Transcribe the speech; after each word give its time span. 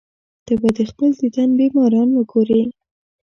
ته 0.45 0.53
به 0.61 0.69
د 0.77 0.79
خپل 0.89 1.09
دیدن 1.21 1.49
بیماران 1.59 2.09
وګورې. 2.13 2.61